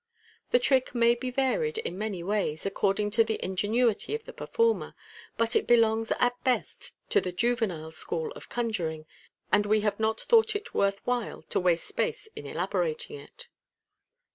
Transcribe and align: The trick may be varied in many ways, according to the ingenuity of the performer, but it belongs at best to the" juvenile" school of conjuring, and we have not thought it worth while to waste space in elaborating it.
The 0.49 0.57
trick 0.57 0.95
may 0.95 1.13
be 1.13 1.29
varied 1.29 1.77
in 1.77 1.95
many 1.95 2.23
ways, 2.23 2.65
according 2.65 3.11
to 3.11 3.23
the 3.23 3.39
ingenuity 3.45 4.15
of 4.15 4.23
the 4.25 4.33
performer, 4.33 4.95
but 5.37 5.55
it 5.55 5.67
belongs 5.67 6.11
at 6.17 6.43
best 6.43 6.95
to 7.11 7.21
the" 7.21 7.31
juvenile" 7.31 7.91
school 7.91 8.31
of 8.31 8.49
conjuring, 8.49 9.05
and 9.51 9.67
we 9.67 9.81
have 9.81 9.99
not 9.99 10.19
thought 10.19 10.55
it 10.55 10.73
worth 10.73 11.05
while 11.05 11.43
to 11.49 11.59
waste 11.59 11.85
space 11.85 12.27
in 12.35 12.47
elaborating 12.47 13.15
it. 13.19 13.45